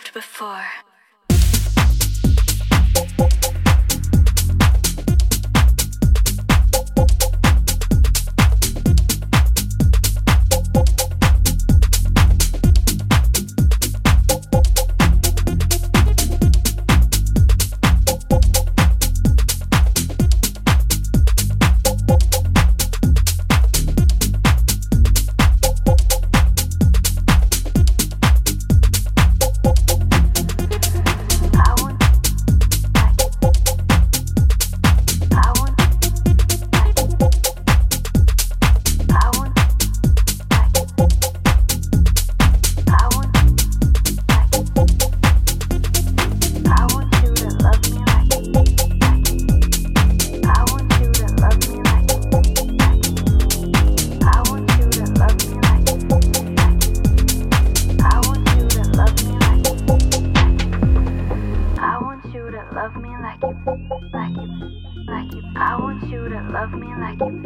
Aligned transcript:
loved 0.00 0.14
before. 0.14 0.89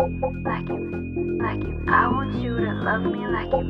like 0.05 0.69
you, 0.69 1.39
like 1.41 1.63
you. 1.63 1.83
I 1.89 2.09
want 2.09 2.35
you 2.35 2.59
to 2.59 2.73
love 2.75 3.03
me 3.03 3.27
like 3.27 3.51
you, 3.53 3.65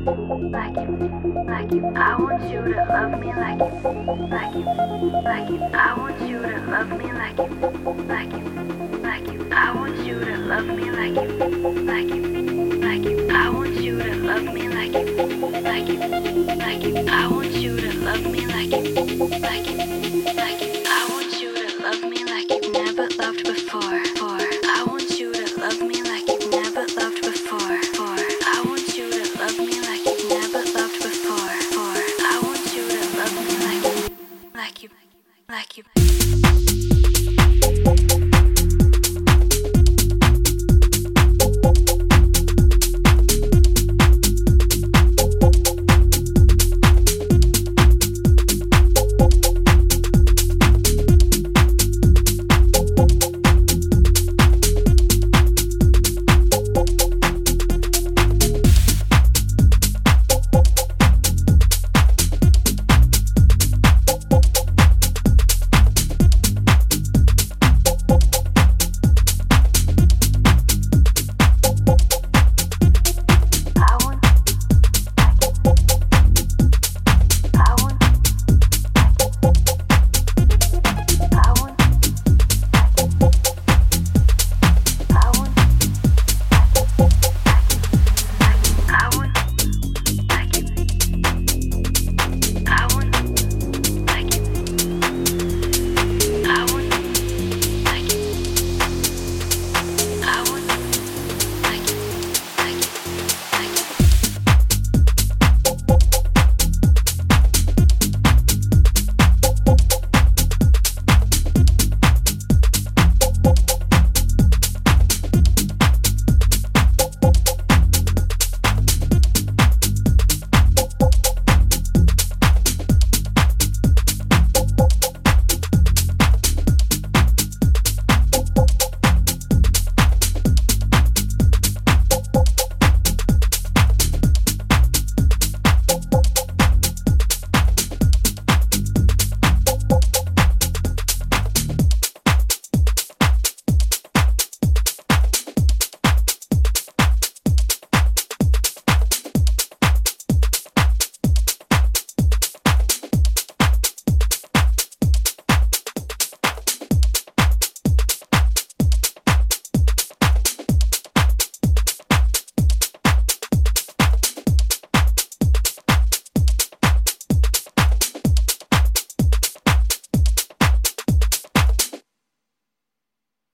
like 0.50 0.76
you, 0.76 1.44
like 1.46 1.72
you. 1.72 1.86
I 1.94 2.16
want 2.16 2.50
you 2.50 2.60
to 2.60 2.84
love 2.88 3.20
me 3.20 3.32
like 3.34 3.60
you, 3.60 3.70
like 4.30 4.54
you, 4.54 4.64
like 5.22 5.48
you. 5.48 5.62
I 5.72 5.94
want 5.96 6.20
you 6.28 6.42
to 6.42 6.58
love 6.66 6.88
me 6.88 7.12
like 7.12 7.38
you, 7.38 7.46
like 8.08 8.32
you, 8.32 8.44
like 9.00 9.32
you. 9.32 9.48
I 9.52 9.72
want 9.76 9.96
you 10.04 10.18
to 10.24 10.36
love 10.38 10.66
me 10.66 10.90
like 10.90 11.14
you, 11.14 11.38
like 11.84 12.08
you. 12.08 12.23